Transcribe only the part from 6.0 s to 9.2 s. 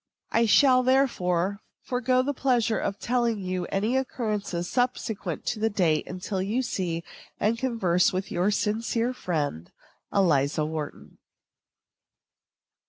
until you see and converse with your sincere